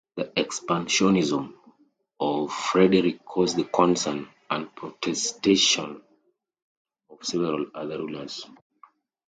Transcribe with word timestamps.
The 0.15 0.23
expansionism 0.35 1.53
of 2.19 2.51
Frederick 2.51 3.23
caused 3.23 3.55
the 3.57 3.65
concern 3.65 4.29
and 4.49 4.75
protestation 4.75 6.01
of 7.07 7.23
several 7.23 7.67
other 7.75 7.99
rulers. 7.99 8.47